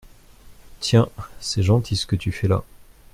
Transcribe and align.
Tiens, 0.79 1.09
c’est 1.39 1.61
gentil, 1.61 1.95
ce 1.95 2.07
que 2.07 2.15
tu 2.15 2.31
fais 2.31 2.47
là. 2.47 2.63